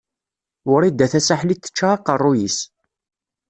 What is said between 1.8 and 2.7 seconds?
aqeṛṛuy-is.